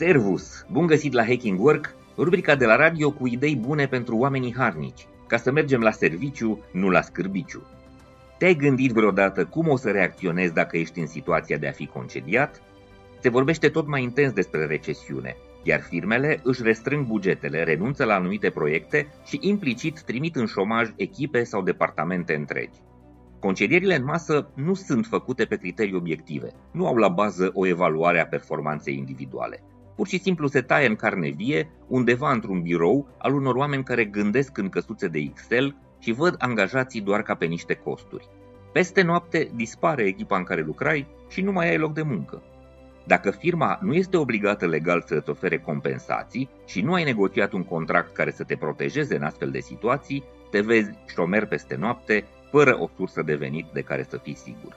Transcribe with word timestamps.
Servus! 0.00 0.66
Bun 0.70 0.86
găsit 0.86 1.12
la 1.12 1.24
Hacking 1.24 1.60
Work, 1.60 1.94
rubrica 2.16 2.54
de 2.54 2.66
la 2.66 2.76
radio 2.76 3.10
cu 3.10 3.26
idei 3.26 3.56
bune 3.56 3.86
pentru 3.86 4.16
oamenii 4.16 4.54
harnici, 4.56 5.06
ca 5.26 5.36
să 5.36 5.52
mergem 5.52 5.80
la 5.80 5.90
serviciu, 5.90 6.64
nu 6.72 6.88
la 6.88 7.00
scârbiciu. 7.00 7.62
Te-ai 8.38 8.54
gândit 8.54 8.92
vreodată 8.92 9.44
cum 9.44 9.68
o 9.68 9.76
să 9.76 9.90
reacționezi 9.90 10.54
dacă 10.54 10.76
ești 10.76 11.00
în 11.00 11.06
situația 11.06 11.56
de 11.56 11.68
a 11.68 11.72
fi 11.72 11.86
concediat? 11.86 12.62
Se 13.18 13.28
vorbește 13.28 13.68
tot 13.68 13.86
mai 13.86 14.02
intens 14.02 14.32
despre 14.32 14.64
recesiune, 14.64 15.36
iar 15.62 15.80
firmele 15.80 16.40
își 16.42 16.62
restrâng 16.62 17.06
bugetele, 17.06 17.64
renunță 17.64 18.04
la 18.04 18.14
anumite 18.14 18.50
proiecte 18.50 19.06
și 19.24 19.38
implicit 19.40 20.02
trimit 20.02 20.36
în 20.36 20.46
șomaj 20.46 20.88
echipe 20.96 21.42
sau 21.42 21.62
departamente 21.62 22.34
întregi. 22.34 22.78
Concedierile 23.40 23.94
în 23.94 24.04
masă 24.04 24.50
nu 24.54 24.74
sunt 24.74 25.06
făcute 25.06 25.44
pe 25.44 25.56
criterii 25.56 25.94
obiective, 25.94 26.52
nu 26.72 26.86
au 26.86 26.96
la 26.96 27.08
bază 27.08 27.50
o 27.54 27.66
evaluare 27.66 28.20
a 28.20 28.26
performanței 28.26 28.96
individuale. 28.96 29.62
Pur 30.00 30.08
și 30.08 30.18
simplu 30.18 30.46
se 30.46 30.60
taie 30.60 30.86
în 30.86 30.96
carne 30.96 31.28
vie, 31.28 31.70
undeva 31.86 32.32
într-un 32.32 32.62
birou, 32.62 33.08
al 33.18 33.34
unor 33.34 33.54
oameni 33.54 33.84
care 33.84 34.04
gândesc 34.04 34.58
în 34.58 34.68
căsuțe 34.68 35.08
de 35.08 35.18
Excel 35.18 35.76
și 35.98 36.12
văd 36.12 36.34
angajații 36.38 37.00
doar 37.00 37.22
ca 37.22 37.34
pe 37.34 37.46
niște 37.46 37.74
costuri. 37.74 38.28
Peste 38.72 39.02
noapte 39.02 39.50
dispare 39.54 40.02
echipa 40.02 40.36
în 40.36 40.42
care 40.42 40.62
lucrai 40.62 41.06
și 41.28 41.40
nu 41.40 41.52
mai 41.52 41.68
ai 41.68 41.78
loc 41.78 41.92
de 41.92 42.02
muncă. 42.02 42.42
Dacă 43.06 43.30
firma 43.30 43.78
nu 43.82 43.92
este 43.92 44.16
obligată 44.16 44.66
legal 44.66 45.02
să 45.06 45.14
îți 45.14 45.30
ofere 45.30 45.58
compensații 45.58 46.50
și 46.66 46.80
nu 46.80 46.92
ai 46.92 47.04
negociat 47.04 47.52
un 47.52 47.64
contract 47.64 48.14
care 48.14 48.30
să 48.30 48.44
te 48.44 48.56
protejeze 48.56 49.16
în 49.16 49.22
astfel 49.22 49.50
de 49.50 49.60
situații, 49.60 50.24
te 50.50 50.60
vezi 50.60 50.90
șomer 51.06 51.46
peste 51.46 51.76
noapte, 51.76 52.24
fără 52.50 52.80
o 52.80 52.88
sursă 52.96 53.22
de 53.22 53.34
venit 53.34 53.66
de 53.72 53.80
care 53.80 54.06
să 54.08 54.16
fii 54.16 54.36
sigur. 54.36 54.76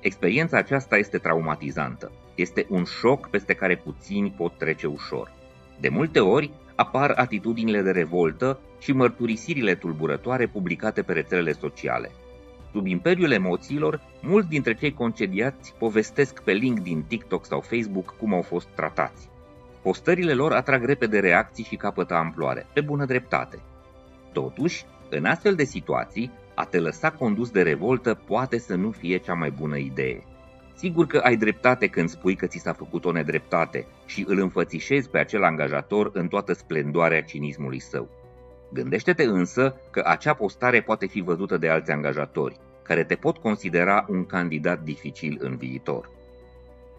Experiența 0.00 0.56
aceasta 0.56 0.96
este 0.96 1.18
traumatizantă. 1.18 2.12
Este 2.34 2.66
un 2.68 2.84
șoc 2.84 3.28
peste 3.28 3.54
care 3.54 3.76
puțini 3.76 4.34
pot 4.36 4.58
trece 4.58 4.86
ușor. 4.86 5.32
De 5.80 5.88
multe 5.88 6.20
ori 6.20 6.50
apar 6.74 7.10
atitudinile 7.16 7.82
de 7.82 7.90
revoltă 7.90 8.60
și 8.78 8.92
mărturisirile 8.92 9.74
tulburătoare 9.74 10.46
publicate 10.46 11.02
pe 11.02 11.12
rețelele 11.12 11.52
sociale. 11.52 12.10
Sub 12.72 12.86
imperiul 12.86 13.30
emoțiilor, 13.30 14.00
mulți 14.22 14.48
dintre 14.48 14.74
cei 14.74 14.92
concediați 14.92 15.74
povestesc 15.78 16.42
pe 16.42 16.52
LinkedIn, 16.52 17.02
TikTok 17.02 17.46
sau 17.46 17.60
Facebook 17.60 18.14
cum 18.18 18.34
au 18.34 18.42
fost 18.42 18.68
tratați. 18.74 19.28
Postările 19.82 20.32
lor 20.32 20.52
atrag 20.52 20.84
repede 20.84 21.18
reacții 21.18 21.64
și 21.64 21.76
capătă 21.76 22.14
amploare, 22.14 22.66
pe 22.72 22.80
bună 22.80 23.04
dreptate. 23.04 23.58
Totuși, 24.32 24.84
în 25.10 25.24
astfel 25.24 25.54
de 25.54 25.64
situații, 25.64 26.30
a 26.54 26.64
te 26.64 26.78
lăsa 26.78 27.10
condus 27.10 27.50
de 27.50 27.62
revoltă 27.62 28.14
poate 28.26 28.58
să 28.58 28.74
nu 28.74 28.90
fie 28.90 29.16
cea 29.16 29.34
mai 29.34 29.50
bună 29.50 29.76
idee. 29.76 30.24
Sigur 30.74 31.06
că 31.06 31.18
ai 31.18 31.36
dreptate 31.36 31.86
când 31.86 32.08
spui 32.08 32.36
că 32.36 32.46
ți 32.46 32.58
s-a 32.58 32.72
făcut 32.72 33.04
o 33.04 33.12
nedreptate 33.12 33.86
și 34.06 34.24
îl 34.28 34.38
înfățișezi 34.38 35.10
pe 35.10 35.18
acel 35.18 35.42
angajator 35.42 36.10
în 36.12 36.28
toată 36.28 36.52
splendoarea 36.52 37.22
cinismului 37.22 37.78
său. 37.78 38.08
Gândește-te 38.72 39.22
însă 39.22 39.76
că 39.90 40.02
acea 40.06 40.34
postare 40.34 40.80
poate 40.80 41.06
fi 41.06 41.20
văzută 41.20 41.56
de 41.56 41.68
alți 41.68 41.90
angajatori, 41.90 42.56
care 42.82 43.04
te 43.04 43.14
pot 43.14 43.36
considera 43.36 44.06
un 44.08 44.26
candidat 44.26 44.82
dificil 44.82 45.38
în 45.40 45.56
viitor. 45.56 46.10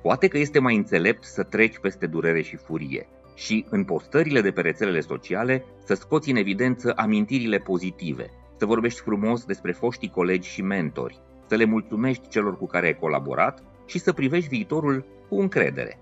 Poate 0.02 0.28
că 0.28 0.38
este 0.38 0.59
mai 0.59 0.76
înțelept 0.76 1.23
să 1.23 1.44
treci 1.44 1.80
peste 1.80 2.08
durere 2.08 2.42
și 2.42 2.56
furie 2.56 3.08
și, 3.36 3.66
în 3.70 3.84
postările 3.84 4.42
de 4.42 4.52
pe 4.52 4.62
rețelele 4.62 5.00
sociale, 5.00 5.66
să 5.86 5.94
scoți 5.94 6.30
în 6.30 6.36
evidență 6.36 6.94
amintirile 6.96 7.58
pozitive, 7.58 8.30
să 8.58 8.66
vorbești 8.66 9.02
frumos 9.02 9.46
despre 9.46 9.72
foștii 9.72 10.10
colegi 10.10 10.50
și 10.50 10.62
mentori, 10.62 11.20
să 11.48 11.56
le 11.56 11.66
mulțumești 11.66 12.28
celor 12.28 12.58
cu 12.58 12.68
care 12.68 12.86
ai 12.86 12.98
colaborat 13.00 13.64
și 13.86 14.00
să 14.00 14.14
privești 14.14 14.50
viitorul 14.50 15.06
cu 15.30 15.40
încredere. 15.40 16.00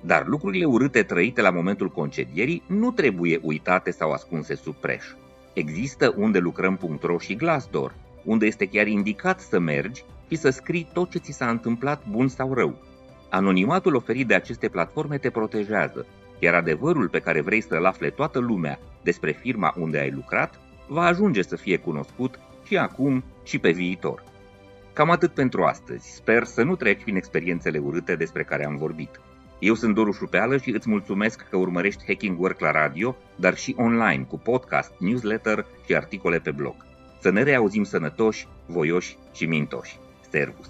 Dar 0.00 0.26
lucrurile 0.26 0.64
urâte 0.64 1.02
trăite 1.02 1.40
la 1.40 1.50
momentul 1.50 1.88
concedierii 1.88 2.62
nu 2.66 2.90
trebuie 2.90 3.40
uitate 3.42 3.90
sau 3.90 4.10
ascunse 4.10 4.54
sub 4.54 4.74
preș. 4.74 5.04
Există 5.52 6.14
unde 6.16 6.38
lucrăm.ro 6.38 7.18
și 7.18 7.34
Glassdoor, 7.34 7.94
unde 8.24 8.46
este 8.46 8.66
chiar 8.66 8.86
indicat 8.86 9.40
să 9.40 9.58
mergi 9.58 10.04
și 10.28 10.36
să 10.36 10.50
scrii 10.50 10.88
tot 10.92 11.10
ce 11.10 11.18
ți 11.18 11.32
s-a 11.32 11.48
întâmplat 11.48 12.02
bun 12.10 12.28
sau 12.28 12.54
rău. 12.54 12.74
Anonimatul 13.30 13.94
oferit 13.94 14.26
de 14.26 14.34
aceste 14.34 14.68
platforme 14.68 15.18
te 15.18 15.30
protejează, 15.30 16.06
iar 16.40 16.54
adevărul 16.54 17.08
pe 17.08 17.18
care 17.18 17.40
vrei 17.40 17.60
să-l 17.60 17.84
afle 17.84 18.10
toată 18.10 18.38
lumea 18.38 18.78
despre 19.02 19.32
firma 19.32 19.74
unde 19.76 19.98
ai 19.98 20.10
lucrat 20.10 20.60
va 20.88 21.02
ajunge 21.02 21.42
să 21.42 21.56
fie 21.56 21.76
cunoscut 21.76 22.38
și 22.66 22.76
acum 22.76 23.24
și 23.44 23.58
pe 23.58 23.70
viitor. 23.70 24.22
Cam 24.92 25.10
atât 25.10 25.30
pentru 25.30 25.62
astăzi. 25.62 26.14
Sper 26.14 26.44
să 26.44 26.62
nu 26.62 26.76
treci 26.76 27.02
prin 27.02 27.16
experiențele 27.16 27.78
urâte 27.78 28.16
despre 28.16 28.42
care 28.42 28.66
am 28.66 28.76
vorbit. 28.76 29.20
Eu 29.58 29.74
sunt 29.74 29.94
Doru 29.94 30.12
Șupeală 30.12 30.56
și 30.56 30.70
îți 30.70 30.88
mulțumesc 30.88 31.46
că 31.50 31.56
urmărești 31.56 32.04
Hacking 32.06 32.40
Work 32.40 32.60
la 32.60 32.70
radio, 32.70 33.16
dar 33.36 33.56
și 33.56 33.74
online 33.78 34.26
cu 34.28 34.38
podcast, 34.38 34.92
newsletter 34.98 35.66
și 35.86 35.94
articole 35.94 36.38
pe 36.38 36.50
blog. 36.50 36.74
Să 37.20 37.30
ne 37.30 37.42
reauzim 37.42 37.84
sănătoși, 37.84 38.48
voioși 38.66 39.16
și 39.32 39.46
mintoși. 39.46 39.98
Servus! 40.30 40.68